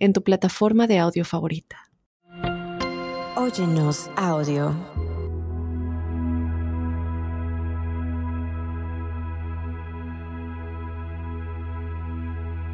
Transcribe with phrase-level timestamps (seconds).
[0.00, 1.90] en tu plataforma de audio favorita.
[3.36, 4.74] Óyenos audio.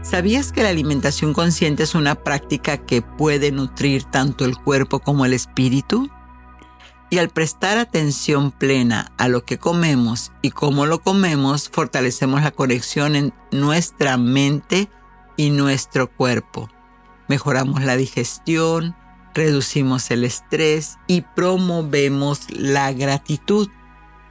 [0.02, 5.24] ¿Sabías que la alimentación consciente es una práctica que puede nutrir tanto el cuerpo como
[5.24, 6.08] el espíritu?
[7.10, 12.52] Y al prestar atención plena a lo que comemos y cómo lo comemos, fortalecemos la
[12.52, 14.88] conexión en nuestra mente
[15.36, 16.68] y nuestro cuerpo
[17.28, 18.96] mejoramos la digestión,
[19.34, 23.68] reducimos el estrés y promovemos la gratitud.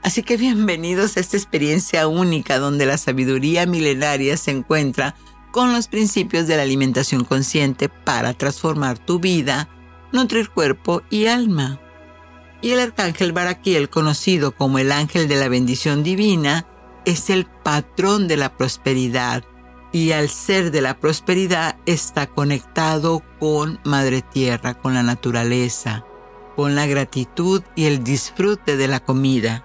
[0.01, 5.15] Así que bienvenidos a esta experiencia única donde la sabiduría milenaria se encuentra
[5.51, 9.69] con los principios de la alimentación consciente para transformar tu vida,
[10.11, 11.79] nutrir cuerpo y alma.
[12.61, 16.65] Y el arcángel Baraquiel, conocido como el ángel de la bendición divina,
[17.05, 19.43] es el patrón de la prosperidad
[19.95, 26.05] y al ser de la prosperidad está conectado con Madre Tierra, con la naturaleza,
[26.57, 29.63] con la gratitud y el disfrute de la comida.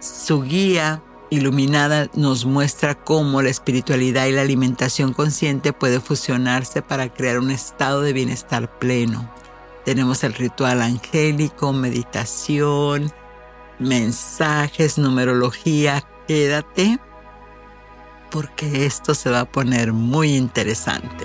[0.00, 7.08] Su guía iluminada nos muestra cómo la espiritualidad y la alimentación consciente puede fusionarse para
[7.08, 9.32] crear un estado de bienestar pleno.
[9.84, 13.12] Tenemos el ritual angélico, meditación,
[13.78, 16.02] mensajes, numerología.
[16.26, 16.98] Quédate
[18.30, 21.24] porque esto se va a poner muy interesante.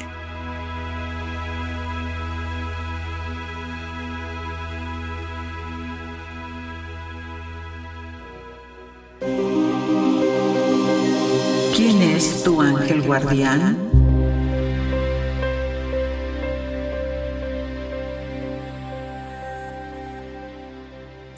[11.76, 13.78] ¿Quién es tu ángel guardián?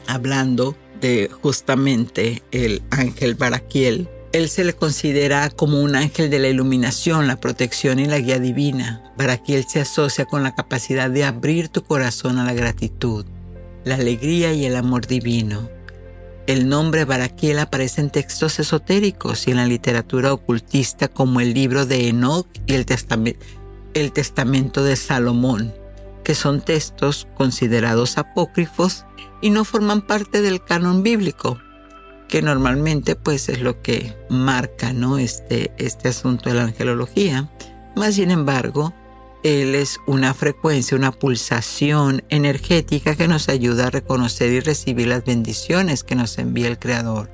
[0.06, 6.48] Hablando de justamente el ángel Baraquiel, él se le considera como un ángel de la
[6.48, 9.12] iluminación, la protección y la guía divina.
[9.16, 13.24] Para que él se asocia con la capacidad de abrir tu corazón a la gratitud,
[13.84, 15.70] la alegría y el amor divino.
[16.46, 21.84] El nombre Baraquiel aparece en textos esotéricos y en la literatura ocultista como el libro
[21.84, 22.86] de Enoch y el,
[23.94, 25.74] el Testamento de Salomón,
[26.24, 29.04] que son textos considerados apócrifos
[29.40, 31.58] y no forman parte del canon bíblico,
[32.28, 35.18] que normalmente pues es lo que marca ¿no?
[35.18, 37.50] este, este asunto de la angelología.
[37.96, 38.92] Más sin embargo,
[39.42, 45.24] él es una frecuencia, una pulsación energética que nos ayuda a reconocer y recibir las
[45.24, 47.30] bendiciones que nos envía el Creador.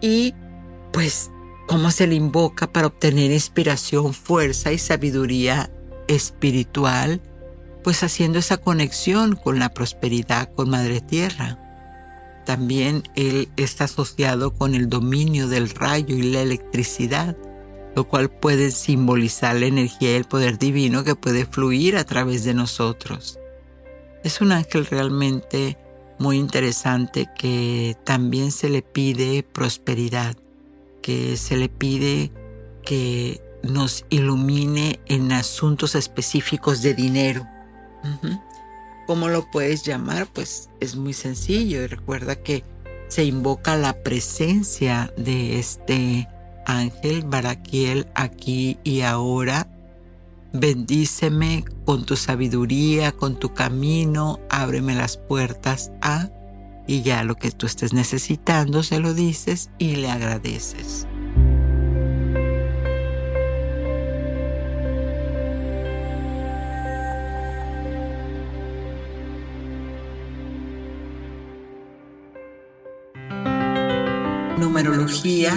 [0.00, 0.34] Y
[0.92, 1.30] pues,
[1.66, 5.70] ¿cómo se le invoca para obtener inspiración, fuerza y sabiduría
[6.08, 7.20] espiritual?
[7.82, 11.58] Pues haciendo esa conexión con la prosperidad, con Madre Tierra.
[12.44, 17.36] También él está asociado con el dominio del rayo y la electricidad,
[17.96, 22.44] lo cual puede simbolizar la energía y el poder divino que puede fluir a través
[22.44, 23.38] de nosotros.
[24.24, 25.78] Es un ángel realmente
[26.18, 30.36] muy interesante que también se le pide prosperidad,
[31.02, 32.32] que se le pide
[32.84, 37.46] que nos ilumine en asuntos específicos de dinero.
[39.06, 40.26] ¿Cómo lo puedes llamar?
[40.32, 42.64] Pues es muy sencillo y recuerda que
[43.08, 46.28] se invoca la presencia de este
[46.66, 49.68] ángel Baraquiel aquí y ahora.
[50.52, 56.30] Bendíceme con tu sabiduría, con tu camino, ábreme las puertas a
[56.86, 61.06] y ya lo que tú estés necesitando se lo dices y le agradeces.
[74.64, 75.52] Numerología.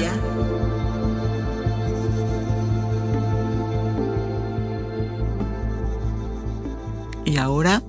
[7.23, 7.81] Y ahora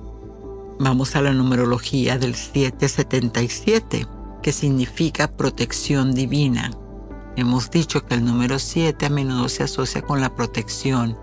[0.79, 4.07] vamos a la numerología del 777,
[4.41, 6.71] que significa protección divina.
[7.35, 11.17] Hemos dicho que el número 7 a menudo se asocia con la protección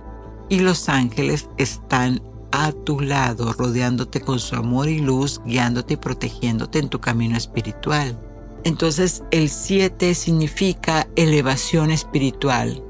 [0.51, 2.23] y los ángeles están
[2.53, 7.37] a tu lado, rodeándote con su amor y luz, guiándote y protegiéndote en tu camino
[7.37, 8.26] espiritual.
[8.67, 12.83] Entonces el 7 significa elevación espiritual.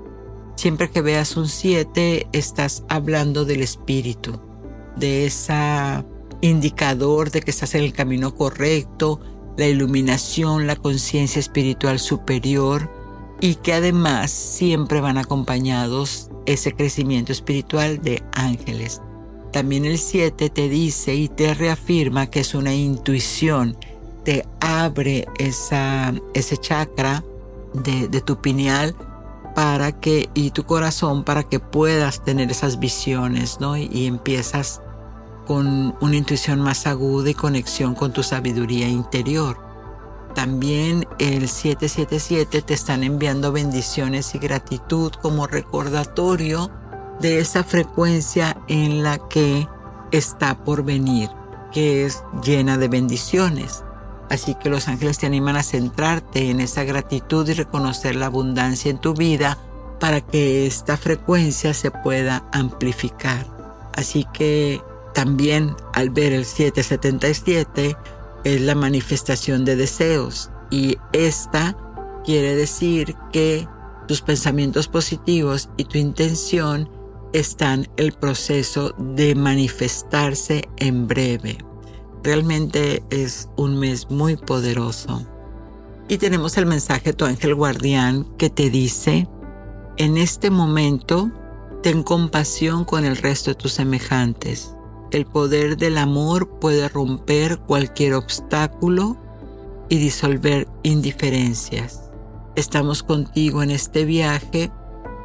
[0.56, 4.40] Siempre que veas un 7 estás hablando del espíritu.
[4.96, 5.52] de ese
[6.40, 9.20] indicador de que estás en el camino correcto,
[9.58, 12.90] la iluminación, la conciencia espiritual superior
[13.42, 19.02] y que además siempre van acompañados ese crecimiento espiritual de ángeles.
[19.52, 23.76] También el 7 te dice y te reafirma que es una intuición,
[24.26, 27.22] te abre esa, ese chakra
[27.74, 28.96] de, tu pineal
[29.54, 33.76] para que, y tu corazón para que puedas tener esas visiones, ¿no?
[33.76, 34.82] Y, y empiezas
[35.46, 39.58] con una intuición más aguda y conexión con tu sabiduría interior.
[40.34, 46.68] También el 777 te están enviando bendiciones y gratitud como recordatorio
[47.20, 49.68] de esa frecuencia en la que
[50.10, 51.30] está por venir,
[51.70, 53.84] que es llena de bendiciones.
[54.30, 58.90] Así que los ángeles te animan a centrarte en esa gratitud y reconocer la abundancia
[58.90, 59.58] en tu vida
[60.00, 63.46] para que esta frecuencia se pueda amplificar.
[63.94, 64.80] Así que
[65.14, 67.96] también al ver el 777
[68.44, 71.76] es la manifestación de deseos y esta
[72.24, 73.66] quiere decir que
[74.06, 76.90] tus pensamientos positivos y tu intención
[77.32, 81.58] están el proceso de manifestarse en breve.
[82.26, 85.24] Realmente es un mes muy poderoso.
[86.08, 89.28] Y tenemos el mensaje de tu ángel guardián que te dice,
[89.96, 91.30] en este momento,
[91.84, 94.74] ten compasión con el resto de tus semejantes.
[95.12, 99.16] El poder del amor puede romper cualquier obstáculo
[99.88, 102.10] y disolver indiferencias.
[102.56, 104.72] Estamos contigo en este viaje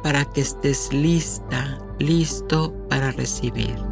[0.04, 3.91] para que estés lista, listo para recibir.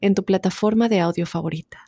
[0.00, 1.78] en tu plataforma de audio favorita.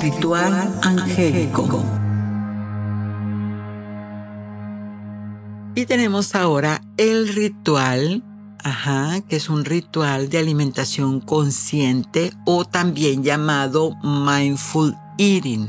[0.00, 1.84] Ritual angélico.
[5.74, 8.22] Y tenemos ahora el ritual,
[8.62, 15.68] ajá, que es un ritual de alimentación consciente o también llamado mindful eating,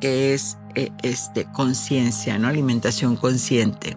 [0.00, 2.48] que es eh, este conciencia, ¿no?
[2.48, 3.96] Alimentación consciente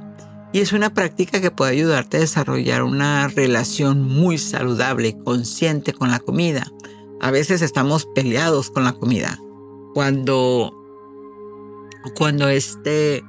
[0.57, 5.93] y es una práctica que puede ayudarte a desarrollar una relación muy saludable, y consciente
[5.93, 6.65] con la comida.
[7.21, 9.37] A veces estamos peleados con la comida.
[9.93, 10.73] Cuando,
[12.15, 13.23] cuando este,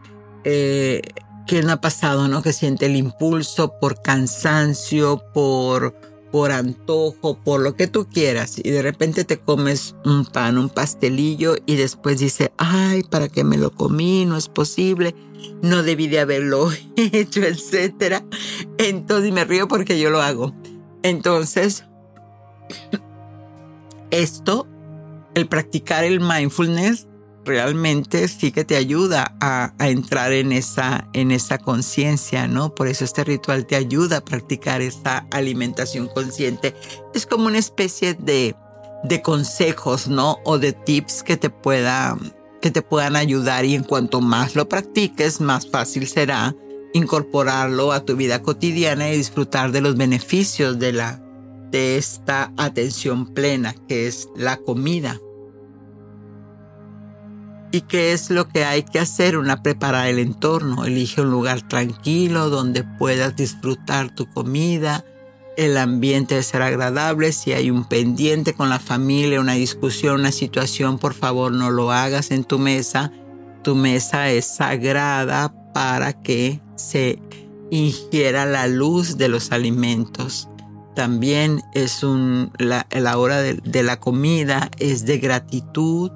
[0.45, 1.03] eh,
[1.47, 2.41] ¿quién ha pasado, no?
[2.41, 5.95] Que siente el impulso por cansancio, por
[6.31, 10.69] por antojo, por lo que tú quieras, y de repente te comes un pan, un
[10.69, 14.27] pastelillo, y después dice, ay, ¿para qué me lo comí?
[14.27, 15.15] No es posible,
[15.63, 18.25] no debí de haberlo hecho, etcétera.
[18.79, 20.55] Entonces me río porque yo lo hago.
[21.03, 21.85] Entonces,
[24.11, 24.67] esto,
[25.35, 27.07] el practicar el mindfulness,
[27.45, 32.75] realmente sí que te ayuda a, entrar en esa, en esa conciencia, ¿no?
[32.75, 36.75] Por eso este ritual te ayuda a practicar esa alimentación consciente.
[37.15, 38.55] Es como una especie de,
[39.05, 40.39] de consejos, ¿no?
[40.45, 42.19] O de tips que te, pueda,
[42.61, 46.55] que te puedan ayudar y en cuanto más lo practiques, más fácil será
[46.95, 51.23] incorporarlo a tu vida cotidiana y disfrutar de los beneficios de la
[51.71, 55.21] de esta atención plena que es la comida.
[57.71, 59.37] ¿Y qué es lo que hay que hacer?
[59.37, 60.87] Una, preparar el entorno.
[60.87, 65.05] Elige un lugar tranquilo donde puedas disfrutar tu comida.
[65.59, 67.33] El ambiente debe ser agradable.
[67.33, 71.93] Si hay un pendiente con la familia, una discusión, una situación, por favor no lo
[71.93, 73.13] hagas en tu mesa.
[73.63, 77.21] Tu mesa es sagrada para que se
[77.71, 80.49] ingiera la luz de los alimentos.
[80.95, 82.87] También es un, la,
[83.19, 86.11] hora de la comida es de gratitud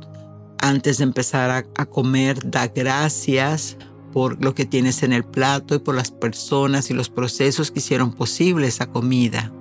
[0.62, 3.76] antes de empezar a, comer, da gracias
[4.12, 7.80] por lo que tienes en el plato y por las personas y los procesos que
[7.80, 9.52] hicieron posible esa comida.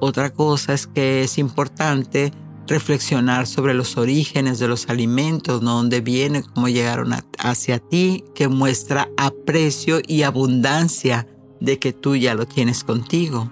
[0.00, 2.30] Otra cosa es que es importante
[2.66, 5.76] reflexionar sobre los orígenes de los alimentos, ¿no?
[5.76, 11.26] dónde vienen, cómo llegaron hacia ti, que muestra aprecio y abundancia
[11.60, 13.50] de que tú ya lo tienes contigo.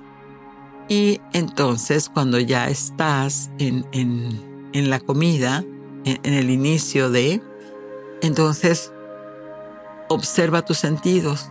[0.90, 5.64] Y entonces cuando ya estás en en la comida,
[6.04, 7.42] en, el inicio de,
[8.22, 8.92] entonces
[10.08, 11.50] observa tus sentidos,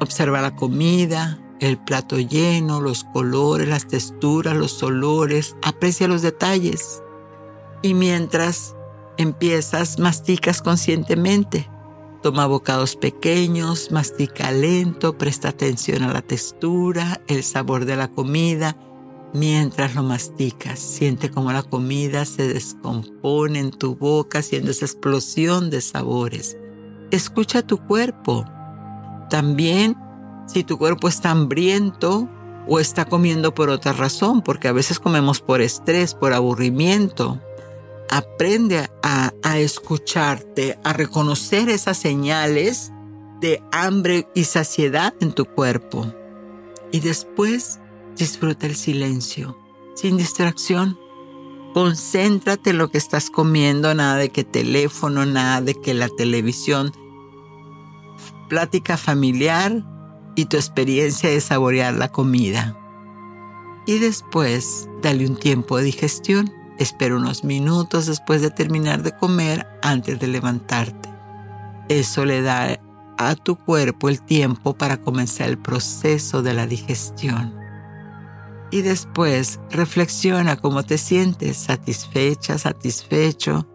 [0.00, 5.56] Observa la comida, el plato lleno, los colores, las texturas, los olores.
[5.62, 7.02] Aprecia los detalles.
[7.82, 8.76] Y mientras
[9.16, 11.68] empiezas, masticas conscientemente.
[12.22, 18.76] Toma bocados pequeños, mastica lento, presta atención a la textura, el sabor de la comida.
[19.34, 25.68] Mientras lo masticas, siente cómo la comida se descompone en tu boca haciendo esa explosión
[25.68, 26.56] de sabores.
[27.10, 28.44] Escucha tu cuerpo.
[29.28, 29.96] También
[30.46, 32.28] si tu cuerpo está hambriento
[32.66, 37.38] o está comiendo por otra razón, porque a veces comemos por estrés, por aburrimiento,
[38.10, 42.92] aprende a, escucharte, a reconocer esas señales
[43.40, 46.12] de hambre y saciedad en tu cuerpo.
[46.92, 47.80] Y después
[48.18, 49.58] disfruta el silencio,
[49.94, 50.98] sin distracción.
[51.74, 56.92] Concéntrate en lo que estás comiendo, nada de que teléfono, nada de que la televisión.
[58.48, 59.84] Plática familiar
[60.34, 62.76] y tu experiencia de saborear la comida.
[63.86, 69.66] Y después dale un tiempo de digestión Espera unos minutos después de terminar de comer
[69.82, 71.08] antes de levantarte.
[71.88, 72.78] Eso le da
[73.18, 77.57] a tu cuerpo el tiempo para comenzar el proceso de la digestión.
[78.70, 83.66] Y después reflexiona cómo te sientes, satisfecha, satisfecho.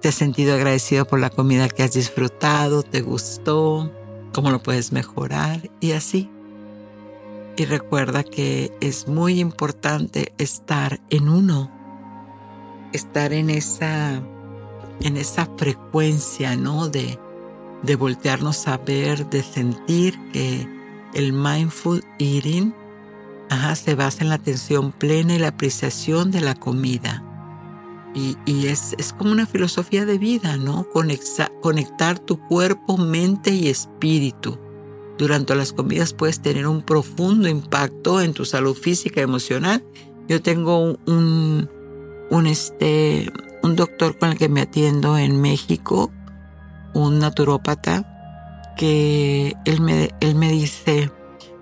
[0.00, 2.82] ¿Te has sentido agradecido por la comida que has disfrutado?
[2.82, 3.90] ¿Te gustó?
[4.32, 5.70] ¿Cómo lo puedes mejorar?
[5.80, 6.30] Y así.
[7.56, 11.80] Y recuerda que es muy importante estar en uno
[12.92, 14.22] estar en esa,
[15.00, 16.88] en esa frecuencia, ¿no?
[16.88, 17.18] De,
[17.82, 20.66] de voltearnos a ver, de sentir que
[21.14, 22.74] el mindful eating
[23.74, 27.24] se basa en la atención plena y la apreciación de la comida.
[28.14, 30.86] Y, es, es, como una filosofía de vida, ¿no?
[31.60, 34.58] conectar tu cuerpo, mente y espíritu.
[35.16, 39.84] Durante las comidas puedes tener un profundo impacto en tu salud física y emocional.
[40.28, 41.68] Yo tengo un,
[42.30, 43.30] un, este,
[43.62, 46.10] un doctor con el que me atiendo en México,
[46.94, 51.12] un naturópata, que él me, él me dice,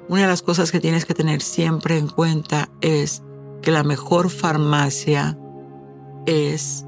[0.09, 3.23] una de las cosas que tienes que tener siempre en cuenta es
[3.63, 5.39] que la mejor farmacia
[6.27, 6.85] es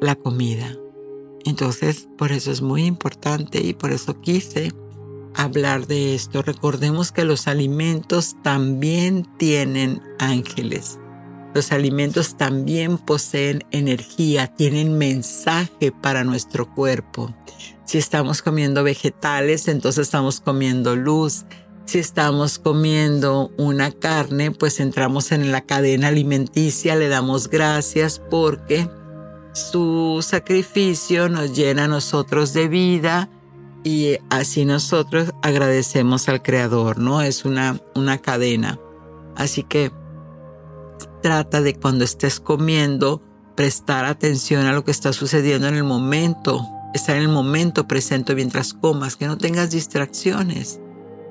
[0.00, 0.76] la comida.
[1.44, 4.72] Entonces, por eso es muy importante y por eso quise
[5.34, 6.42] hablar de esto.
[6.42, 10.98] Recordemos que los alimentos también tienen ángeles.
[11.54, 17.32] Los alimentos también poseen energía, tienen mensaje para nuestro cuerpo.
[17.84, 21.44] Si estamos comiendo vegetales, entonces estamos comiendo luz.
[21.86, 28.88] Si estamos comiendo una carne, pues entramos en la cadena alimenticia, le damos gracias porque
[29.52, 33.28] su sacrificio nos llena a nosotros de vida
[33.84, 37.20] y así nosotros agradecemos al Creador, ¿no?
[37.20, 38.80] Es una, una cadena.
[39.36, 39.92] Así que
[41.22, 43.22] trata de cuando estés comiendo
[43.54, 48.34] prestar atención a lo que está sucediendo en el momento, estar en el momento presente
[48.34, 50.80] mientras comas, que no tengas distracciones,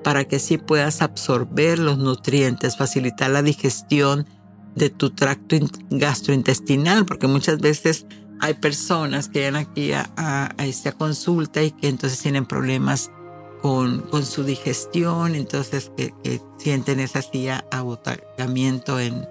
[0.03, 4.27] para que así puedas absorber los nutrientes, facilitar la digestión
[4.75, 5.57] de tu tracto
[5.89, 8.05] gastrointestinal, porque muchas veces
[8.39, 13.11] hay personas que llegan aquí a, esta consulta y que entonces tienen problemas
[13.61, 16.13] con, con su digestión, entonces que,
[16.57, 17.21] sienten esa
[17.71, 19.25] agotamiento en,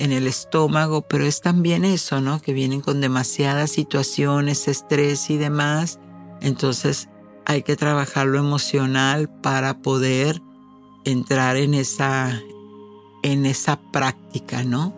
[0.00, 2.40] en el estómago, pero es también eso, ¿no?
[2.40, 6.00] Que vienen con demasiadas situaciones, estrés y demás.
[6.40, 7.08] Entonces
[7.46, 10.40] hay que trabajar lo emocional para poder
[11.04, 12.40] entrar en esa,
[13.22, 14.94] en esa práctica, ¿no?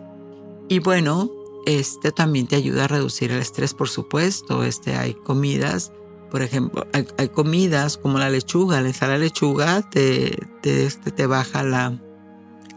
[0.69, 1.31] Y bueno,
[1.65, 4.63] este también te ayuda a reducir el estrés, por supuesto.
[4.63, 5.91] Este, hay comidas,
[6.31, 8.81] por ejemplo, hay, comidas como la lechuga.
[8.81, 11.99] La ensalada de lechuga te, te, este, te baja la,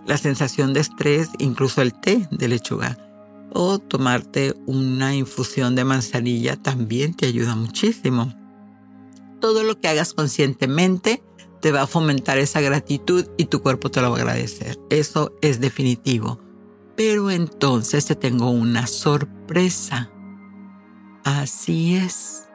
[0.06, 2.99] la sensación de estrés, incluso el té de lechuga.
[3.52, 8.35] O tomarte una infusión de manzanilla también te ayuda muchísimo.
[9.40, 11.23] Todo lo que hagas conscientemente
[11.61, 14.78] te va a fomentar esa gratitud y tu cuerpo te lo va a agradecer.
[14.90, 16.40] Eso es definitivo.
[16.97, 20.11] Pero entonces te tengo una sorpresa.
[21.25, 22.49] Así es.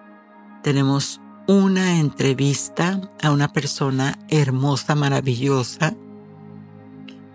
[0.63, 5.95] Tenemos una entrevista a una persona hermosa, maravillosa,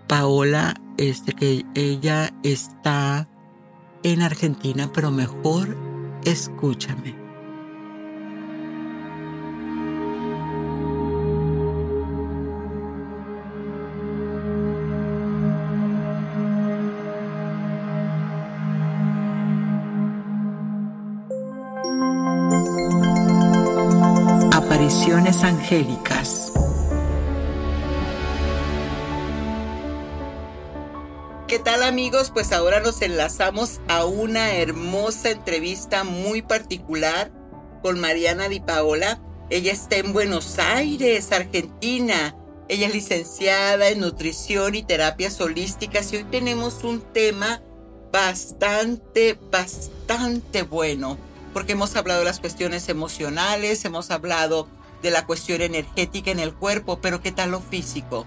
[0.07, 3.29] Paola, este, que ella está
[4.03, 5.77] en Argentina, pero mejor
[6.23, 7.26] escúchame.
[31.45, 32.31] ¿Qué tal amigos?
[32.31, 37.33] Pues ahora nos enlazamos a una hermosa entrevista muy particular
[37.81, 39.19] con Mariana Di Paola.
[39.49, 42.33] Ella está en Buenos Aires, Argentina.
[42.69, 47.61] Ella es licenciada en nutrición y terapias holísticas y hoy tenemos un tema
[48.13, 51.17] bastante, bastante bueno,
[51.53, 56.53] porque hemos hablado de las cuestiones emocionales, hemos hablado de la cuestión energética en el
[56.53, 58.25] cuerpo, pero ¿qué tal lo físico?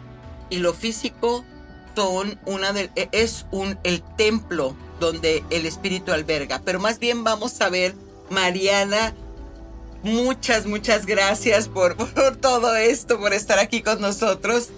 [0.49, 1.45] Y lo físico
[1.95, 6.61] son una de, e, es un, el templo donde el espíritu alberga.
[6.65, 7.95] Pero más bien vamos a ver,
[8.31, 9.15] Mariana,
[10.03, 14.69] muchas, muchas gracias por, por todo esto, por estar aquí con nosotros.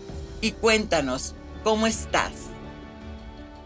[0.40, 2.32] Y cuéntanos, ¿cómo estás?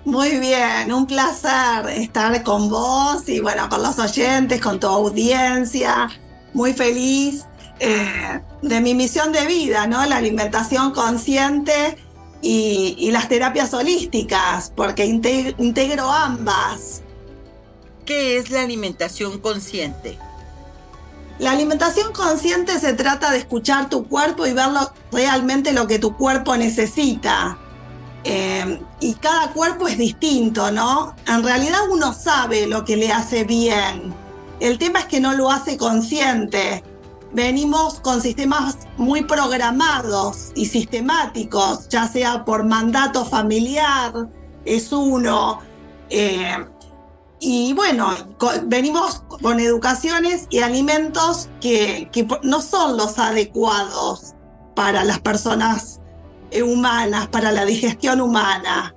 [0.04, 6.09] Muy bien, un placer estar con vos y bueno, con los oyentes, con tu audiencia.
[6.52, 7.45] Muy feliz
[7.78, 10.04] eh, de mi misión de vida, ¿no?
[10.06, 11.99] La alimentación consciente
[12.40, 17.02] y, las terapias holísticas, porque integro ambas.
[18.04, 20.18] ¿Qué es la alimentación consciente?
[21.38, 24.68] La alimentación consciente se trata de escuchar tu cuerpo y ver
[25.12, 27.59] realmente lo que tu cuerpo necesita.
[28.25, 31.14] Eh, y cada cuerpo es distinto, ¿no?
[31.26, 34.14] En realidad uno sabe lo que le hace bien.
[34.61, 36.83] El tema es que no lo hace consciente
[37.33, 44.28] venimos con sistemas muy programados y sistemáticos, ya sea por mandato familiar,
[44.64, 45.61] es uno.
[46.11, 46.56] Eh,
[47.38, 48.14] y bueno,
[48.64, 52.11] venimos con educaciones y alimentos que,
[52.42, 54.35] no son los adecuados
[54.75, 56.00] para las personas
[56.50, 58.95] eh, humanas, para la digestión humana.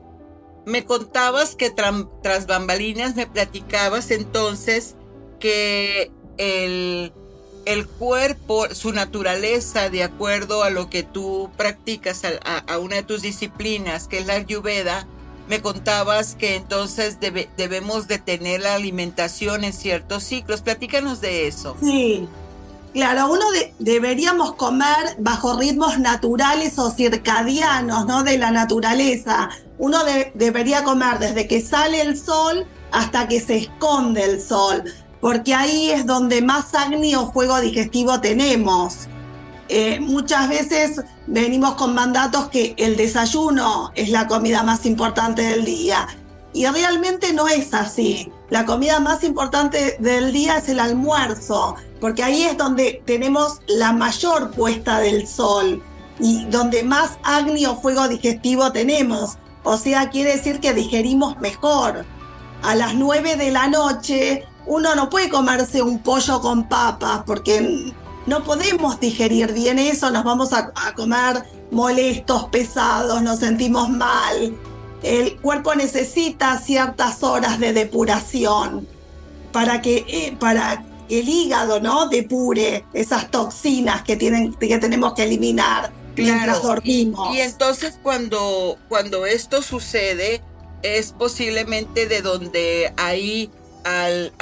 [0.66, 4.96] Me contabas que tras bambalinas me platicabas entonces
[5.40, 7.14] que el
[7.70, 13.22] el cuerpo, su naturaleza, de acuerdo a lo que tú practicas, a, una de tus
[13.22, 15.06] disciplinas, que es la ayurveda,
[15.48, 20.62] me contabas que entonces debemos de tener la alimentación en ciertos ciclos.
[20.62, 21.78] Platícanos de eso.
[21.80, 22.28] Sí,
[22.92, 23.46] claro, uno
[23.78, 28.24] deberíamos comer bajo ritmos naturales o circadianos, ¿no?
[28.24, 29.52] De la naturaleza.
[29.78, 30.00] Uno
[30.34, 34.84] debería comer desde que sale el sol hasta que se esconde el sol
[35.22, 39.08] porque ahí es donde más acné o fuego digestivo tenemos.
[39.68, 45.64] Eh, muchas veces venimos con mandatos que el desayuno es la comida más importante del
[45.64, 46.08] día
[46.54, 48.32] y realmente no es así.
[48.50, 53.94] La comida más importante del día es el almuerzo, porque ahí es donde tenemos la
[53.94, 55.84] mayor puesta del sol
[56.20, 59.38] y donde más acné o fuego digestivo tenemos.
[59.64, 62.06] O sea, quiere decir que digerimos mejor.
[62.64, 67.94] A las 9 de la noche uno no puede comerse un pollo con papas porque
[68.26, 74.56] no podemos digerir bien eso, nos vamos a, comer molestos, pesados, nos sentimos mal.
[75.02, 78.88] El cuerpo necesita ciertas horas de depuración
[79.52, 85.24] para que, eh, para el hígado no depure esas toxinas que, tienen, que tenemos que
[85.24, 87.36] eliminar mientras dormimos.
[87.36, 90.42] Y, entonces cuando, cuando esto sucede,
[90.84, 93.50] es posiblemente de donde hay
[93.84, 94.34] al,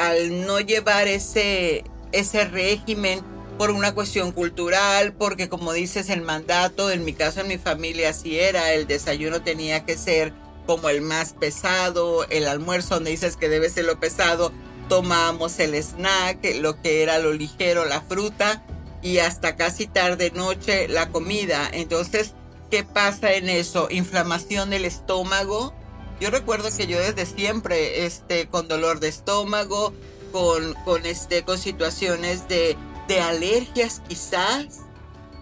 [0.46, 3.22] no llevar ese, ese régimen
[3.58, 8.10] por una cuestión cultural, porque como dices, el mandato, en mi caso, en mi familia,
[8.10, 10.34] así era, el desayuno tenía que ser
[10.68, 14.52] como el más pesado, el almuerzo donde dices que debe ser lo pesado,
[14.90, 18.64] tomamos el snack, lo que era lo ligero, la fruta,
[19.02, 21.70] y hasta casi tarde noche la comida.
[21.72, 22.34] Entonces,
[22.70, 23.88] ¿qué pasa en eso?
[23.90, 25.74] Inflamación del estómago,
[26.20, 29.94] yo recuerdo que yo desde siempre, este, con dolor de estómago,
[30.32, 32.76] con, con, este, con situaciones de,
[33.08, 34.82] de alergias quizás,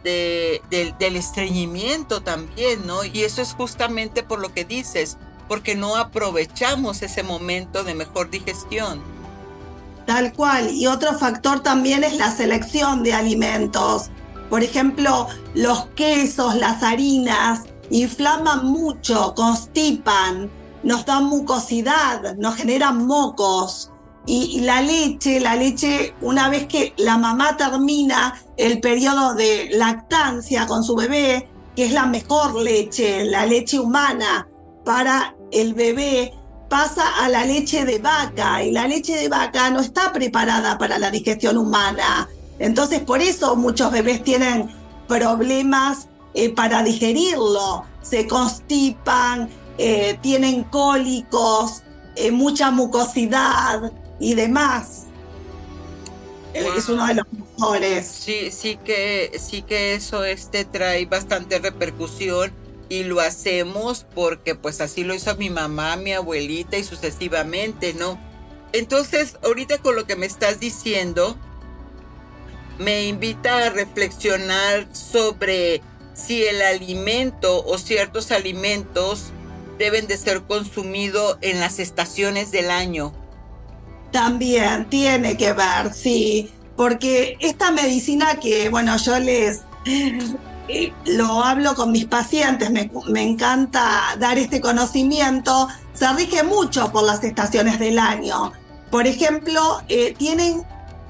[0.03, 3.03] de, del estreñimiento también, ¿no?
[3.03, 8.29] Y eso es justamente por lo que dices, porque no aprovechamos ese momento de mejor
[8.29, 9.01] digestión.
[10.05, 10.69] Tal cual.
[10.71, 14.11] Y otro factor también es la selección de alimentos.
[14.49, 20.51] Por ejemplo, los quesos, las harinas, inflaman mucho, constipan
[20.85, 23.91] nos dan mucosidad, nos generan mocos.
[24.27, 30.65] Y, la leche, la leche, una vez que la mamá termina el periodo de lactancia
[30.65, 34.47] con su bebé, que es la mejor leche, la leche humana
[34.83, 36.33] para el bebé,
[36.69, 40.97] pasa a la leche de vaca y la leche de vaca no está preparada para
[40.97, 42.27] la digestión humana.
[42.57, 44.71] Entonces por eso muchos bebés tienen
[45.07, 51.83] problemas eh, para digerirlo, se constipan, eh, tienen cólicos,
[52.15, 55.03] eh, mucha mucosidad y demás.
[56.53, 58.07] Eh, es uno de los mejores.
[58.07, 62.51] Sí, sí que, sí que eso este trae bastante repercusión
[62.87, 68.17] y lo hacemos porque pues así lo hizo mi mamá, mi abuelita y sucesivamente, ¿no?
[68.71, 71.37] Entonces, ahorita con lo que me estás diciendo,
[72.77, 75.81] me invita a reflexionar sobre
[76.13, 79.31] si el alimento o ciertos alimentos
[79.77, 83.13] deben de ser consumidos en las estaciones del año.
[84.11, 89.61] También tiene que ver, sí, porque esta medicina que, bueno, yo les
[90.67, 97.03] eh, lo hablo con mis pacientes, me, encanta dar este conocimiento, se rige mucho por
[97.03, 98.51] las estaciones del año.
[98.89, 100.63] Por ejemplo, eh, tienen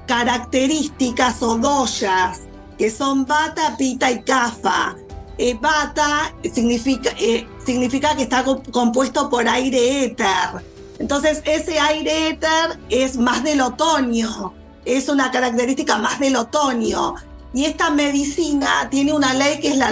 [0.06, 2.40] características o doyas
[2.76, 4.94] que son bata, pita y kafa.
[5.38, 7.10] Eh, bata significa,
[7.66, 10.64] significa que está compuesto por aire éter.
[10.98, 17.14] Entonces ese aire éter es más del otoño, es una característica más del otoño.
[17.52, 19.90] Y esta medicina tiene una ley que es la,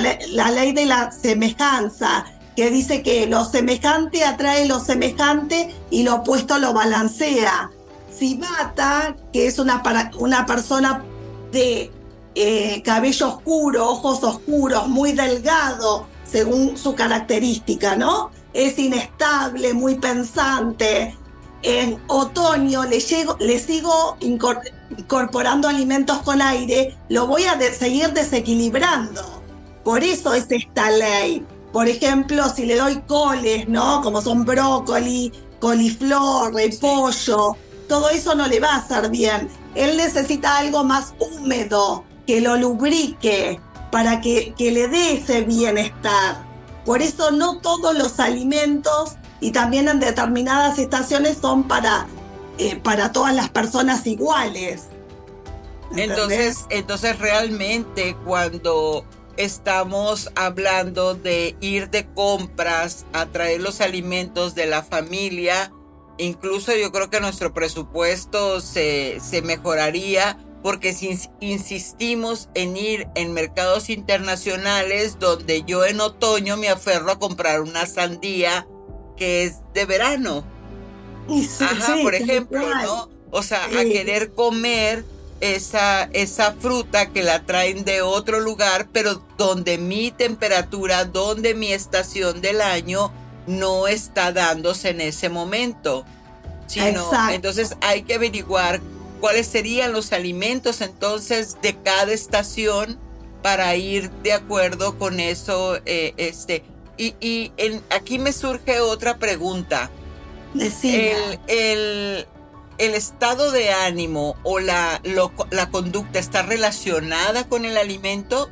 [0.50, 6.58] ley de la semejanza, que dice que lo semejante atrae lo semejante y lo opuesto
[6.58, 7.70] lo balancea.
[8.16, 9.82] Sibata, que es una,
[10.18, 11.02] una persona
[11.50, 11.90] de
[12.34, 18.32] eh, cabello oscuro, ojos oscuros, muy delgado, según su característica, ¿no?
[18.52, 21.16] Es inestable, muy pensante.
[21.62, 29.22] En otoño le, llego, le sigo incorporando alimentos con aire, lo voy a seguir desequilibrando.
[29.84, 31.46] Por eso es esta ley.
[31.72, 34.02] Por ejemplo, si le doy coles, ¿no?
[34.02, 37.56] Como son brócoli, coliflor, repollo,
[37.88, 39.48] todo eso no le va a hacer bien.
[39.76, 43.60] Él necesita algo más húmedo, que lo lubrique,
[43.94, 46.44] para que, que le dé ese bienestar.
[46.84, 52.08] Por eso no todos los alimentos y también en determinadas estaciones son para
[52.58, 54.88] eh, para todas las personas iguales.
[55.94, 64.66] Entonces, entonces realmente cuando estamos hablando de ir de compras a traer los alimentos de
[64.66, 65.70] la familia,
[66.18, 73.34] incluso yo creo que nuestro presupuesto se, se mejoraría porque si insistimos en ir en
[73.34, 78.66] mercados internacionales donde yo en otoño me aferro a comprar una sandía
[79.14, 80.44] que es de verano
[81.60, 83.10] Ajá, por ejemplo, ¿no?
[83.30, 85.04] O sea, a querer comer
[85.40, 91.72] esa, esa fruta que la traen de otro lugar, pero donde mi temperatura, donde mi
[91.72, 93.12] estación del año
[93.46, 96.04] no está dándose en ese momento.
[96.74, 98.80] entonces hay que averiguar
[99.24, 102.98] cuáles serían los alimentos entonces de cada estación
[103.40, 105.78] para ir de acuerdo con eso.
[105.86, 106.62] Eh, este.
[106.98, 107.50] Y, y
[107.88, 109.88] aquí me surge otra pregunta.
[110.54, 112.26] El, el,
[112.76, 115.00] el, estado de ánimo o la,
[115.50, 118.50] la conducta está relacionada con el alimento.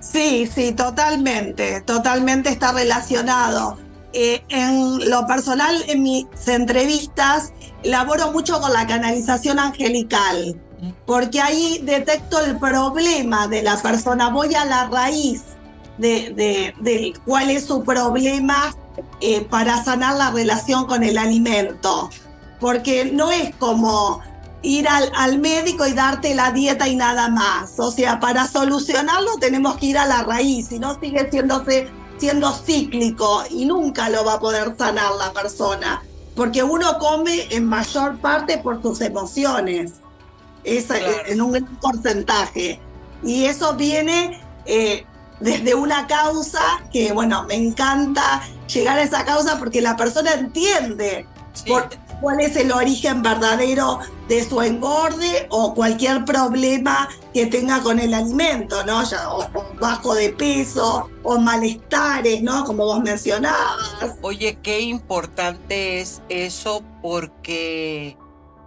[0.00, 3.78] Sí, sí, totalmente, totalmente está relacionado.
[4.12, 7.52] Eh, en lo personal, en mis entrevistas,
[7.86, 10.60] laboro mucho con la canalización angelical,
[11.06, 15.42] porque ahí detecto el problema de la persona, voy a la raíz
[15.98, 18.74] de, de, de cuál es su problema
[19.20, 22.10] eh, para sanar la relación con el alimento.
[22.60, 24.22] Porque no es como
[24.62, 27.78] ir al, médico y darte la dieta y nada más.
[27.78, 31.30] O sea, para solucionarlo tenemos que ir a la raíz, si no sigue
[32.18, 36.02] siendo cíclico y nunca lo va a poder sanar la persona.
[36.36, 39.94] Porque uno come en mayor parte por sus emociones,
[40.62, 40.86] es,
[41.26, 42.78] en un gran porcentaje.
[43.24, 45.06] Y eso viene eh,
[45.40, 46.60] desde una causa
[46.92, 51.26] que, bueno, me encanta llegar a esa causa porque la persona entiende
[52.20, 58.12] cuál es el origen verdadero de su engorde o cualquier problema que tenga con el
[58.12, 59.02] alimento, ¿no?
[59.02, 59.46] o,
[59.80, 62.64] bajo de peso o malestares, ¿no?
[62.64, 64.16] Como vos mencionabas.
[64.22, 68.16] Oye, qué importante es eso porque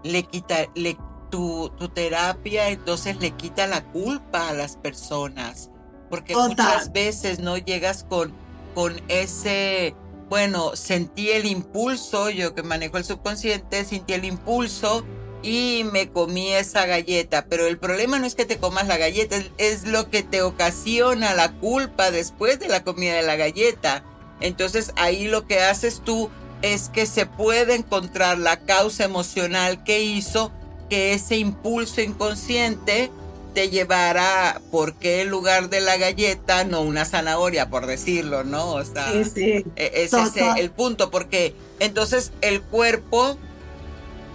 [0.04, 0.98] le quita, le,
[1.30, 5.69] tu, tu terapia entonces le quita la culpa a las personas
[6.10, 8.34] porque muchas veces no llegas con,
[8.74, 9.95] con ese,
[10.28, 15.06] bueno, sentí el impulso, yo que manejo el subconsciente, sentí el impulso
[15.41, 19.38] y me comí esa galleta, pero el problema no es que te comas la galleta,
[19.58, 24.04] es, lo que te ocasiona la culpa después de la comida de la galleta.
[24.41, 26.30] Entonces ahí lo que haces tú
[26.62, 30.52] es que se puede encontrar la causa emocional que hizo
[30.89, 33.12] que ese impulso inconsciente
[33.54, 38.73] te llevará por qué en lugar de la galleta no una zanahoria, por decirlo, ¿no?
[38.73, 39.65] O sea, e, ese
[40.04, 43.38] es el punto, porque entonces el cuerpo,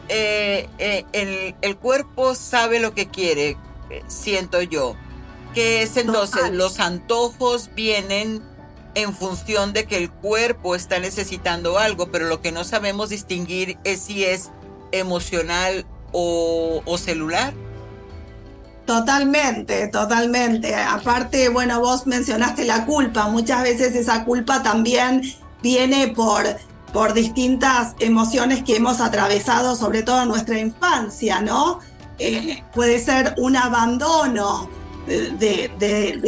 [0.08, 3.56] eh, eh, el, el, cuerpo sabe lo que quiere,
[3.90, 4.96] eh, siento yo.
[5.54, 8.42] Que es entonces los antojos vienen
[8.94, 13.78] en función de que el cuerpo está necesitando algo, pero lo que no sabemos distinguir
[13.84, 14.50] es si es
[14.92, 17.54] emocional o, o celular.
[18.86, 20.74] Totalmente, totalmente.
[20.74, 23.28] Aparte, bueno, vos mencionaste la culpa.
[23.28, 25.22] Muchas veces esa culpa también
[25.62, 26.44] viene por,
[26.94, 31.80] por distintas emociones que hemos atravesado, sobre todo en nuestra infancia, ¿no?
[32.20, 34.70] Eh, puede ser un abandono
[35.08, 36.22] de,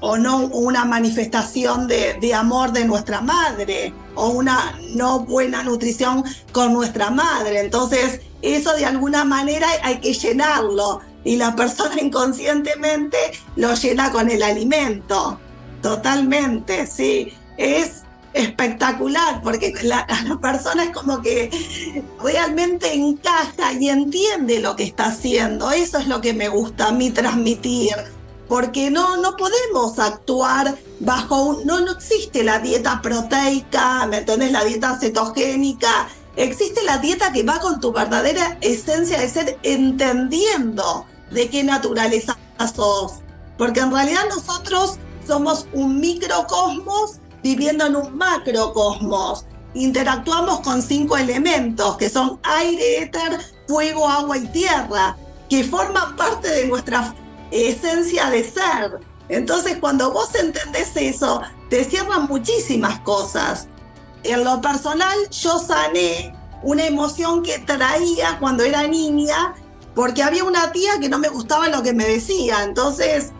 [0.00, 6.24] o no una manifestación de, de, amor de nuestra madre o una no buena nutrición
[6.52, 7.60] con nuestra madre.
[7.60, 13.18] Entonces, eso de alguna manera hay que llenarlo y la persona inconscientemente
[13.56, 15.38] lo llena con el alimento.
[15.82, 17.34] Totalmente, sí.
[17.58, 21.50] Es espectacular porque la, la, persona es como que
[22.22, 25.70] realmente encaja y entiende lo que está haciendo.
[25.70, 27.94] Eso es lo que me gusta a mí transmitir.
[28.48, 31.66] Porque no, no podemos actuar bajo un...
[31.66, 34.52] No, no existe la dieta proteica, ¿me entendés?
[34.52, 36.08] La dieta cetogénica.
[36.36, 42.38] Existe la dieta que va con tu verdadera esencia de ser entendiendo de qué naturaleza
[42.74, 43.20] sos.
[43.58, 49.46] Porque en realidad nosotros somos un microcosmos viviendo en un macrocosmos.
[49.74, 55.16] Interactuamos con cinco elementos que son aire, éter, fuego, agua y tierra,
[55.48, 57.14] que forman parte de nuestra
[57.50, 59.00] esencia de ser.
[59.28, 63.68] Entonces cuando vos entendés eso, te cierran muchísimas cosas.
[64.24, 69.54] En lo personal, yo sané una emoción que traía cuando era niña
[69.94, 73.32] porque había una tía que no me gustaba lo que me decía, entonces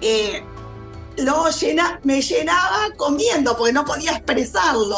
[0.00, 0.44] eh,
[1.18, 4.96] lo llena, me llenaba comiendo porque no podía expresarlo.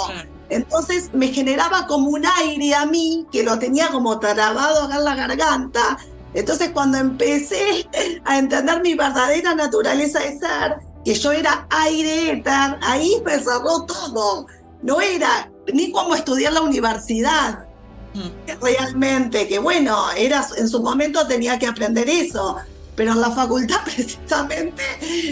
[0.48, 5.04] Entonces me generaba como un aire a mí que lo tenía como trabado acá en
[5.04, 5.98] la garganta.
[6.34, 7.88] Entonces cuando empecé
[8.24, 13.84] a entender mi verdadera naturaleza de ser, que yo era aire éter, ahí me cerró
[13.86, 14.46] todo.
[14.82, 17.66] No era ni como estudiar la universidad.
[18.60, 22.56] Realmente, que bueno, era, en su momento tenía que aprender eso,
[23.00, 24.82] pero en la facultad precisamente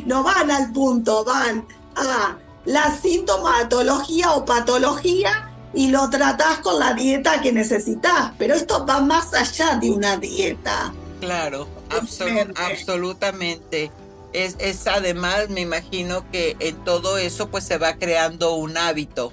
[0.06, 6.94] no van al punto, van a la sintomatología o patología y lo tratás con la
[6.94, 10.94] dieta que necesitas, pero esto va más allá de una dieta.
[11.20, 13.92] Claro, absolutamente.
[14.32, 19.30] Es, es además, me imagino que en todo eso pues se va creando un hábito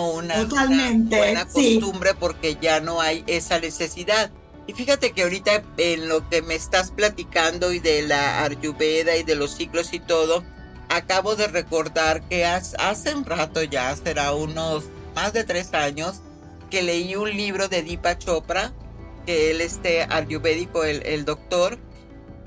[0.00, 4.30] una, buena costumbre porque ya no hay esa necesidad.
[4.66, 9.24] Y fíjate que ahorita en lo que me estás platicando y de la Ayurveda y
[9.24, 10.44] de los ciclos y todo,
[10.88, 16.20] acabo de recordar que hace un rato ya, será unos más de tres años,
[16.70, 18.72] que leí un libro de Deepa Chopra,
[19.26, 21.78] que él este ayurvédico, el, el doctor.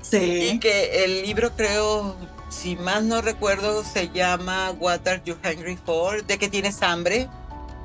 [0.02, 0.50] Sí.
[0.52, 2.16] Y que el libro creo,
[2.48, 6.24] si más no recuerdo, se llama What Are You Hungry For?
[6.24, 7.28] De que tienes hambre.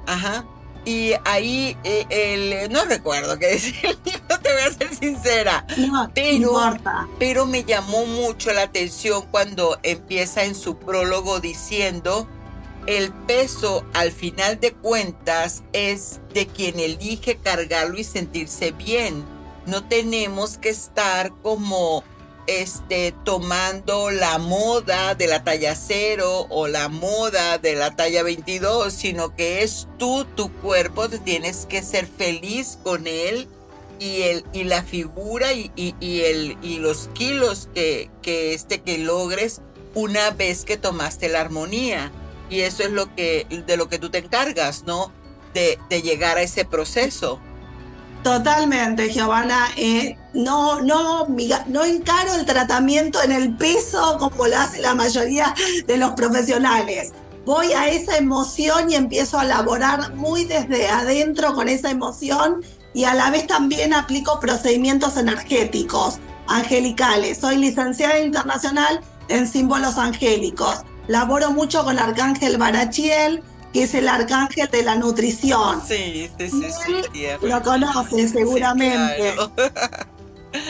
[0.08, 0.46] Ajá.
[0.84, 4.21] Y ahí eh, el, no recuerdo qué decir el libro,
[4.52, 5.66] te voy a ser sincera.
[5.78, 6.78] No, pero,
[7.20, 12.28] pero me llamó mucho la atención cuando empieza en su prólogo diciendo
[12.88, 19.24] el peso al final de cuentas es de quien elige cargarlo y sentirse bien.
[19.68, 22.04] No tenemos que estar como
[22.48, 28.92] este, tomando la moda de la talla 0 o la moda de la talla 22,
[28.92, 33.48] sino que es tú, tu cuerpo, tienes que ser feliz con él
[34.02, 39.62] y, el, y la figura y, el, y los kilos que, que, este, que logres
[39.94, 42.12] una vez que tomaste la armonía.
[42.50, 45.12] Y eso es lo que, de lo que tú te encargas, ¿no?
[45.54, 47.40] De, de llegar a ese proceso.
[48.24, 49.68] Totalmente, Giovanna.
[49.78, 51.28] Eh, no, no,
[51.68, 55.54] no encaro el tratamiento en el peso como lo hace la mayoría
[55.86, 57.12] de los profesionales.
[57.46, 63.06] Voy a esa emoción y empiezo a laborar muy desde adentro con esa emoción y
[63.06, 67.38] a la vez también aplico procedimientos energéticos, angelicales.
[67.40, 70.82] Soy licenciada internacional en símbolos angélicos.
[71.08, 75.82] Laboro mucho con Arcángel Barachiel, que es el arcángel de la nutrición.
[75.88, 79.34] Sí, sí, sí, sí Lo conoce seguramente.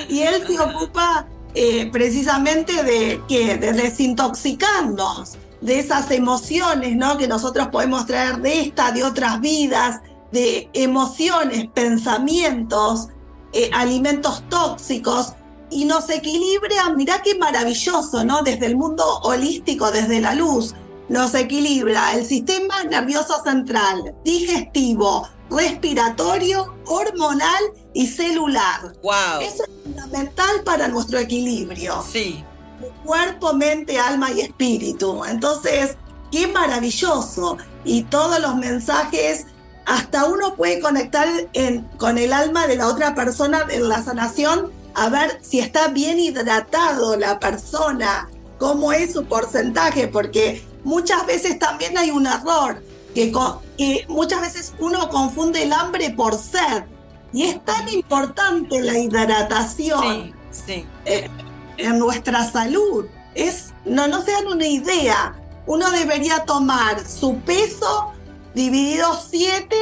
[0.09, 7.17] y él se ocupa eh, precisamente de que de desintoxicarnos de esas emociones, ¿no?
[7.17, 10.01] Que nosotros podemos traer de esta, de otras vidas,
[10.31, 13.07] de emociones, pensamientos,
[13.53, 15.33] eh, alimentos tóxicos
[15.69, 18.43] y nos equilibra, mirá qué maravilloso, ¿no?
[18.43, 20.75] Desde el mundo holístico, desde la luz,
[21.09, 27.63] nos equilibra el sistema nervioso central, digestivo, respiratorio, hormonal
[27.93, 28.93] y celular.
[29.03, 29.41] Wow.
[29.41, 32.03] Eso es fundamental para nuestro equilibrio.
[32.09, 32.43] Sí.
[33.05, 35.23] Cuerpo, mente, alma y espíritu.
[35.25, 35.97] Entonces,
[36.31, 37.57] qué maravilloso.
[37.83, 39.45] Y todos los mensajes,
[39.85, 41.27] hasta uno puede conectar
[41.97, 46.19] con el alma de la otra persona en la sanación, a ver si está bien
[46.19, 52.81] hidratado la persona, cómo es su porcentaje, porque muchas veces también hay un error,
[53.15, 53.31] que,
[53.77, 56.83] que muchas veces uno confunde el hambre por sed.
[57.33, 60.33] Y es tan importante la hidratación
[61.05, 61.29] eh,
[61.77, 63.05] en nuestra salud.
[63.35, 65.35] Es, no, no se dan una idea.
[65.65, 68.11] Uno debería tomar su peso
[68.53, 69.75] dividido 7,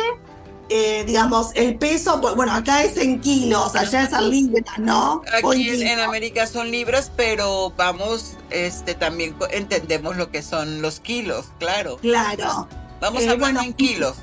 [0.69, 5.21] eh, digamos, el peso, bueno, acá es en kilos, allá es en libras, ¿no?
[5.33, 11.47] Aquí en, América son libras, pero vamos, este, también entendemos lo que son los kilos,
[11.59, 11.97] claro.
[11.97, 12.67] Claro.
[13.01, 14.17] Vamos a eh, bueno, en kilos.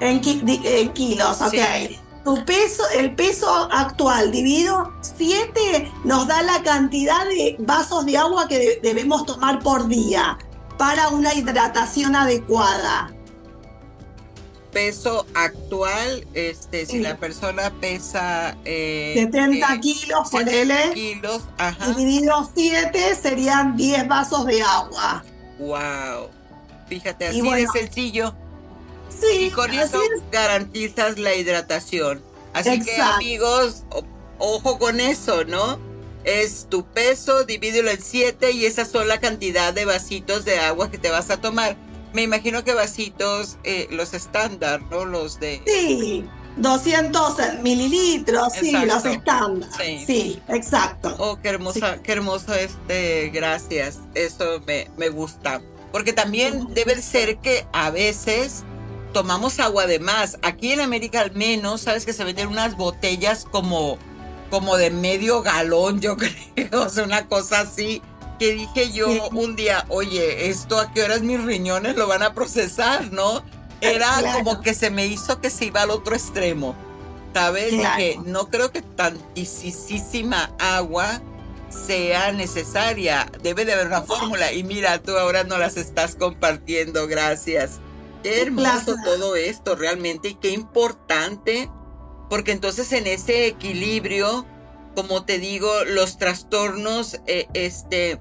[0.00, 1.54] En, kilos, ok
[2.44, 8.80] peso, el peso actual dividido 7 nos da la cantidad de vasos de agua que
[8.82, 10.38] debemos tomar por día
[10.76, 13.12] para una hidratación adecuada.
[14.78, 20.44] Peso actual, este, si la persona pesa 70 eh, kilos, por
[20.94, 21.42] kilos,
[21.96, 25.24] dividido 7 serían 10 vasos de agua.
[25.58, 26.30] Wow.
[26.88, 28.34] Fíjate, así de sencillo
[29.08, 32.22] Sí, y con eso garantizas la hidratación.
[32.52, 33.82] Así que amigos,
[34.38, 35.80] ojo con eso, ¿no?
[36.22, 40.88] Es tu peso, divídelo en siete y esa son la cantidad de vasitos de agua
[40.88, 41.76] que te vas a tomar.
[42.12, 45.04] Me imagino que vasitos, eh, los estándar, ¿no?
[45.04, 45.62] Los de...
[45.66, 46.24] Sí,
[46.56, 49.70] 200 mililitros, sí, los estándar.
[50.06, 50.40] Sí.
[50.48, 51.14] exacto.
[51.18, 54.00] Oh, qué hermosa, qué hermoso este, gracias.
[54.14, 55.60] Eso me, me gusta.
[55.92, 58.64] Porque también debe ser que a veces
[59.12, 60.38] tomamos agua de más.
[60.42, 63.98] Aquí en América al menos, sabes que se venden unas botellas como,
[64.50, 66.16] como de medio galón, yo
[66.54, 68.02] creo, o sea, una cosa así.
[68.38, 72.34] Que dije yo un día, oye, esto a qué horas mis riñones lo van a
[72.34, 73.42] procesar, ¿no?
[73.80, 76.74] Era como que se me hizo que se iba al otro extremo.
[77.34, 77.72] ¿Sabes?
[77.96, 81.20] Que no creo que tantísima agua
[81.68, 83.30] sea necesaria.
[83.42, 84.52] Debe de haber una fórmula.
[84.52, 87.06] Y mira, tú ahora no las estás compartiendo.
[87.06, 87.80] Gracias.
[88.22, 91.70] Qué hermoso todo esto realmente y qué importante,
[92.28, 94.44] porque entonces en ese equilibrio,
[94.96, 98.18] como te digo, los trastornos eh, este,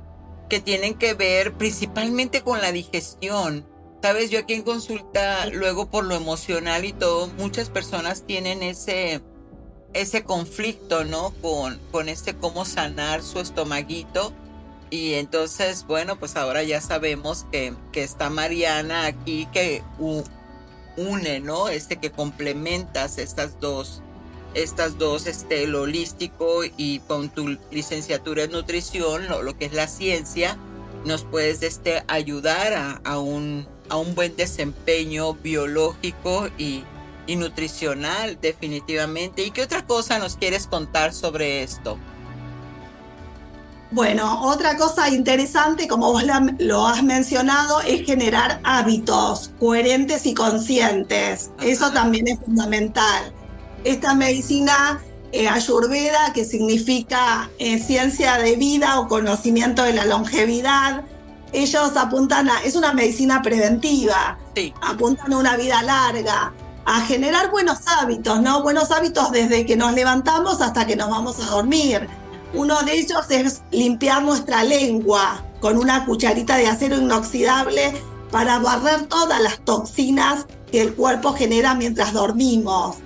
[0.47, 3.65] que tienen que ver principalmente con la digestión.
[4.01, 9.21] Sabes, yo aquí en consulta, luego por lo emocional y todo, muchas personas tienen ese,
[9.93, 11.31] ese conflicto, ¿no?
[11.41, 14.33] Con, con este cómo sanar su estomaguito
[14.89, 19.83] y entonces, bueno, pues ahora ya sabemos que, está Mariana aquí que
[20.95, 21.67] une, ¿no?
[21.67, 24.01] Este que complementas estas dos,
[24.63, 29.73] estas dos, este, el holístico y con tu licenciatura en nutrición, lo, lo que es
[29.73, 30.57] la ciencia,
[31.05, 36.83] nos puedes este, ayudar a, un, a un buen desempeño biológico y,
[37.27, 39.43] y nutricional, definitivamente.
[39.43, 41.97] ¿Y qué otra cosa nos quieres contar sobre esto?
[43.89, 46.23] Bueno, otra cosa interesante, como vos
[46.59, 51.51] lo has mencionado, es generar hábitos coherentes y conscientes.
[51.61, 53.33] Eso también es fundamental.
[53.87, 61.03] Esta medicina eh, ayurveda, que significa eh, ciencia de vida o conocimiento de la longevidad,
[61.53, 64.37] ellos apuntan a, es una medicina preventiva,
[64.81, 66.53] apuntan a una vida larga,
[66.85, 68.61] a generar buenos hábitos, ¿no?
[68.61, 72.07] Buenos hábitos desde que nos levantamos hasta que nos vamos a dormir
[72.53, 77.93] uno de ellos es limpiar nuestra lengua con una cucharita de acero inoxidable
[78.31, 82.97] para barrer todas las toxinas que el cuerpo genera mientras dormimos.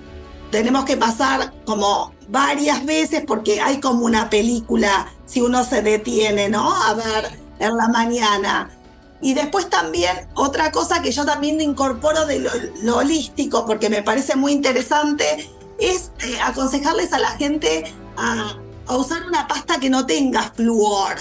[0.52, 6.48] Tenemos que pasar como varias veces porque hay como una película si uno se detiene,
[6.48, 6.72] ¿no?
[6.72, 8.70] A ver en la mañana.
[9.20, 12.48] Y después también otra cosa que yo también incorporo de
[12.82, 17.84] lo, holístico porque me parece muy interesante es eh, aconsejarles a la gente
[18.16, 18.56] a
[18.86, 21.16] a usar una pasta que no tenga flúor.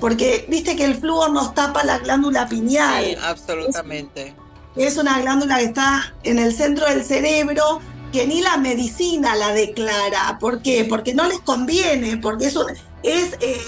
[0.00, 3.04] Porque viste que el flúor nos tapa la glándula pineal.
[3.04, 4.34] Sí, absolutamente.
[4.76, 7.80] Es, una glándula que está en el centro del cerebro
[8.12, 10.38] que ni la medicina la declara.
[10.38, 10.84] ¿Por qué?
[10.84, 12.66] Porque no les conviene, porque eso
[13.02, 13.60] es eh,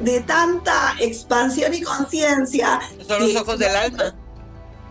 [0.00, 2.80] de tanta expansión y conciencia.
[3.06, 4.14] Son los ojos del alma.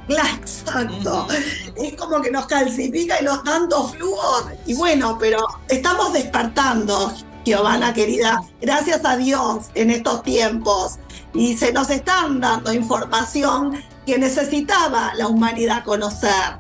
[0.08, 1.28] Exacto.
[1.76, 4.56] Es como que nos calcifica y nos dando flúor.
[4.66, 7.14] Y bueno, pero estamos despertando.
[7.44, 10.98] Giovanna querida, gracias a Dios en estos tiempos
[11.36, 16.58] y se nos están dando información que necesitaba la humanidad conocer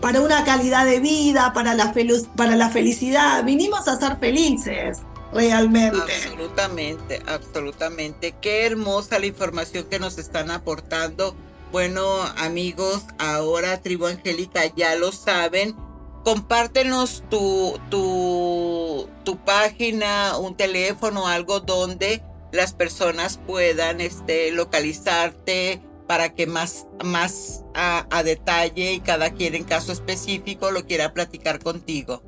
[0.00, 1.94] para, una calidad de vida, para la,
[2.36, 3.44] para la felicidad.
[3.44, 4.98] Vinimos a ser felices,
[5.32, 5.98] realmente.
[6.00, 8.34] Absolutamente, absolutamente.
[8.40, 11.34] Qué hermosa la información que nos están aportando
[11.72, 15.76] bueno amigos, ahora Tribu Angélica ya lo saben.
[16.24, 22.22] Compártenos tu, tu, tu página, un teléfono, algo donde
[22.52, 29.54] las personas puedan este, localizarte para que más, más a, a detalle y cada quien
[29.54, 32.22] en caso específico lo quiera platicar contigo.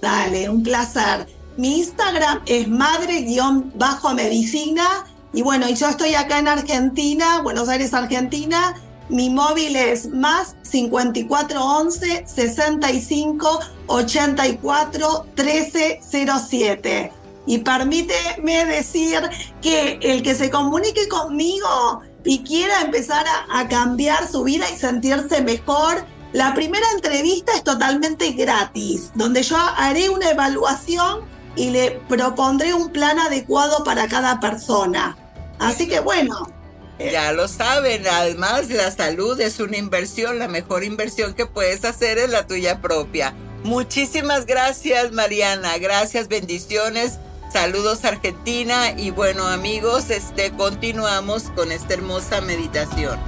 [0.00, 1.26] Dale, un placer.
[1.56, 8.74] Mi Instagram es madre-medicina y bueno, yo estoy acá en Argentina, Buenos Aires, Argentina.
[9.10, 17.12] Mi móvil es más 5411 65 84 1307.
[17.46, 19.20] Y permíteme decir
[19.60, 25.42] que el que se comunique conmigo y quiera empezar a, cambiar su vida y sentirse
[25.42, 31.20] mejor, la primera entrevista es totalmente gratis, donde yo haré una evaluación
[31.54, 35.16] y le propondré un plan adecuado para cada persona.
[35.60, 36.52] Así que bueno.
[36.98, 42.18] Ya lo saben, además la salud es una inversión, la mejor inversión que puedes hacer
[42.18, 43.34] es la tuya propia.
[43.62, 47.20] Muchísimas gracias Mariana, gracias, bendiciones,
[47.50, 53.18] saludos Argentina y bueno amigos, este continuamos con esta hermosa meditación.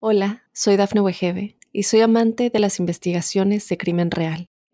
[0.00, 4.48] Hola, soy Dafne Wegebe y soy amante de las investigaciones de crimen real.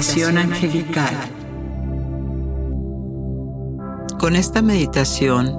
[0.00, 1.14] Meditación angelical.
[4.18, 5.54] Con esta meditación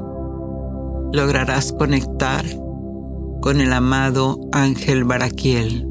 [1.13, 2.43] lograrás conectar
[3.39, 5.87] con el amado ángel Baraquiel.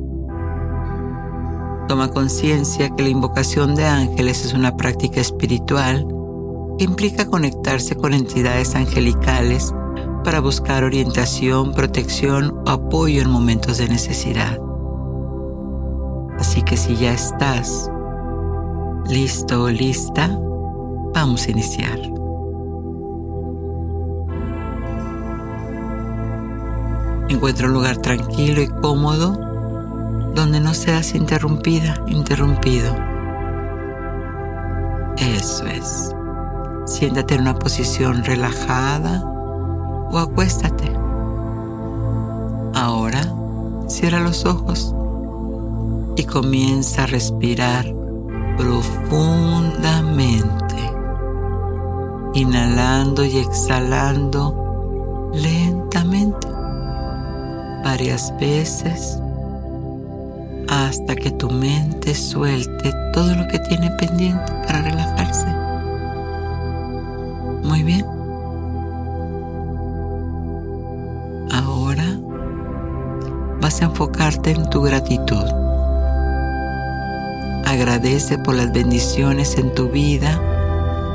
[1.87, 6.05] Toma conciencia que la invocación de ángeles es una práctica espiritual
[6.77, 9.73] que implica conectarse con entidades angelicales
[10.25, 14.59] para buscar orientación, protección o apoyo en momentos de necesidad.
[16.41, 17.89] Así que si ya estás
[19.11, 20.29] listo o lista,
[21.13, 21.99] vamos a iniciar.
[27.29, 29.33] Encuentra un lugar tranquilo y cómodo
[30.35, 32.95] donde no seas interrumpida, interrumpido.
[35.17, 36.15] Eso es.
[36.87, 39.25] Siéntate en una posición relajada
[40.11, 40.91] o acuéstate.
[42.75, 43.23] Ahora
[43.89, 44.95] cierra los ojos
[46.17, 48.00] y comienza a respirar
[48.61, 50.77] profundamente,
[52.35, 56.47] inhalando y exhalando lentamente
[57.83, 59.19] varias veces
[60.69, 65.47] hasta que tu mente suelte todo lo que tiene pendiente para relajarse.
[67.65, 68.21] Muy bien.
[73.79, 75.70] a enfocarte en tu gratitud.
[77.71, 80.43] Agradece por las bendiciones en tu vida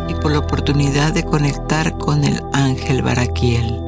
[0.08, 3.82] y por la oportunidad de conectar con el ángel Baraquiel.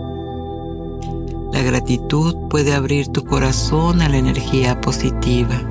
[1.53, 5.61] La gratitud puede abrir tu corazón a la energía positiva.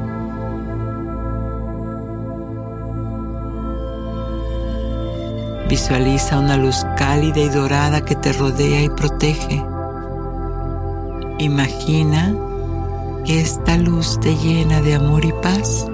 [5.69, 9.63] Visualiza una luz cálida y dorada que te rodea y protege.
[11.41, 12.35] Imagina
[13.27, 15.91] que esta luz te llena de amor y paz.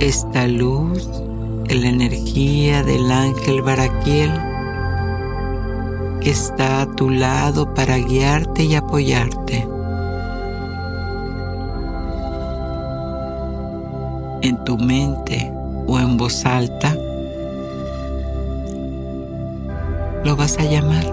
[0.00, 1.08] Esta luz
[1.74, 4.32] la energía del ángel Baraquiel
[6.20, 9.66] que está a tu lado para guiarte y apoyarte.
[14.42, 15.52] En tu mente
[15.86, 16.96] o en voz alta,
[20.24, 21.04] lo vas a llamar.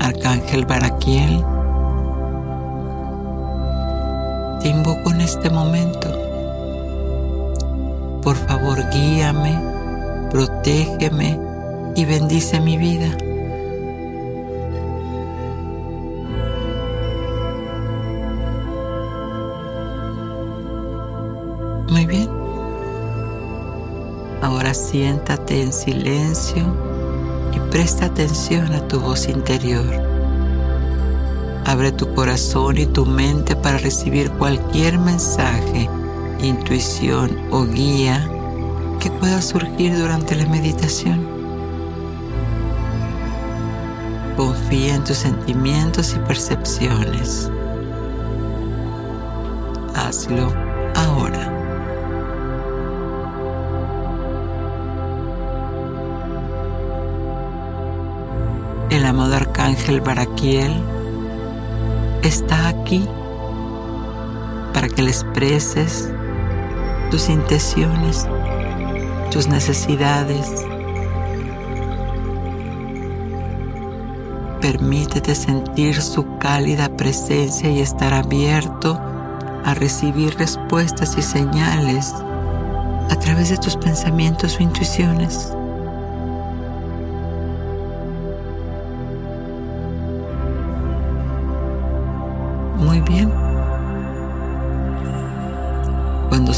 [0.00, 1.44] Arcángel Baraquiel,
[4.66, 6.10] te invoco en este momento.
[8.20, 9.56] Por favor, guíame,
[10.28, 11.38] protégeme
[11.94, 13.16] y bendice mi vida.
[21.88, 22.28] Muy bien.
[24.42, 26.64] Ahora siéntate en silencio
[27.54, 30.05] y presta atención a tu voz interior.
[31.66, 35.90] Abre tu corazón y tu mente para recibir cualquier mensaje,
[36.40, 38.30] intuición o guía
[39.00, 41.26] que pueda surgir durante la meditación.
[44.36, 47.50] Confía en tus sentimientos y percepciones.
[49.92, 50.52] Hazlo
[50.94, 51.52] ahora.
[58.88, 60.95] El amado arcángel Baraquiel
[62.26, 63.06] está aquí
[64.74, 66.10] para que le expreses
[67.10, 68.26] tus intenciones,
[69.30, 70.64] tus necesidades.
[74.60, 79.00] Permítete sentir su cálida presencia y estar abierto
[79.64, 82.12] a recibir respuestas y señales
[83.08, 85.55] a través de tus pensamientos o intuiciones.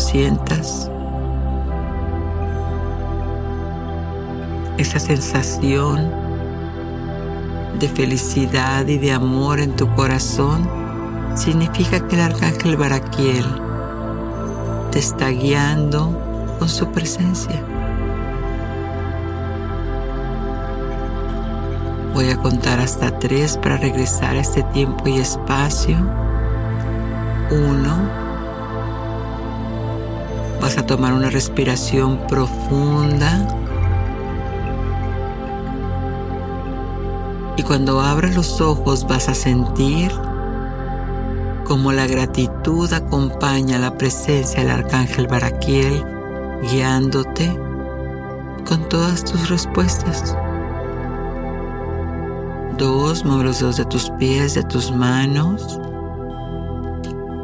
[0.08, 0.90] Sientas
[4.78, 6.10] esa sensación
[7.78, 10.68] de felicidad y de amor en tu corazón,
[11.34, 13.44] significa que el arcángel Baraquiel
[14.90, 17.62] te está guiando con su presencia.
[22.14, 25.98] Voy a contar hasta tres para regresar a este tiempo y espacio.
[27.50, 28.27] Uno.
[30.60, 33.46] Vas a tomar una respiración profunda.
[37.56, 40.12] Y cuando abras los ojos vas a sentir
[41.64, 46.02] como la gratitud acompaña la presencia del arcángel Baraquiel
[46.62, 47.46] guiándote
[48.66, 50.36] con todas tus respuestas.
[52.76, 55.80] Dos, mueve los dedos de tus pies, de tus manos.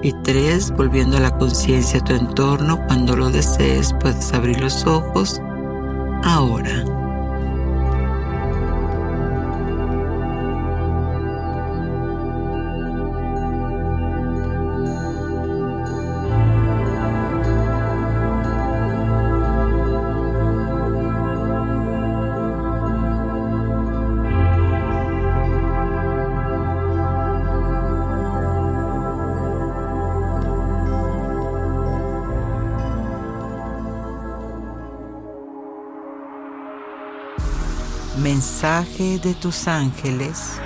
[0.05, 4.87] Y tres, volviendo a la conciencia a tu entorno, cuando lo desees puedes abrir los
[4.87, 5.41] ojos
[38.65, 40.59] de tus ángeles.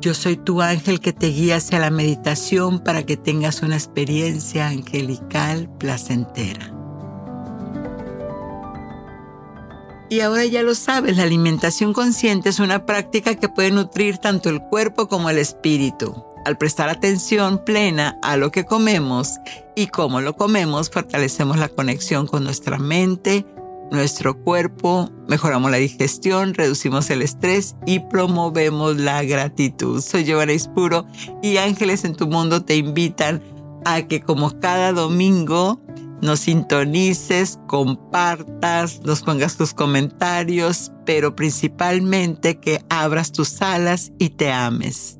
[0.00, 4.68] Yo soy tu ángel que te guía hacia la meditación para que tengas una experiencia
[4.68, 6.72] angelical placentera.
[10.08, 14.48] Y ahora ya lo sabes, la alimentación consciente es una práctica que puede nutrir tanto
[14.48, 16.29] el cuerpo como el espíritu.
[16.44, 19.38] Al prestar atención plena a lo que comemos
[19.76, 23.44] y cómo lo comemos, fortalecemos la conexión con nuestra mente,
[23.90, 30.00] nuestro cuerpo, mejoramos la digestión, reducimos el estrés y promovemos la gratitud.
[30.00, 31.06] Soy Giovanna Ispuro
[31.42, 33.42] y Ángeles en tu Mundo te invitan
[33.84, 35.80] a que como cada domingo
[36.22, 44.52] nos sintonices, compartas, nos pongas tus comentarios, pero principalmente que abras tus alas y te
[44.52, 45.19] ames.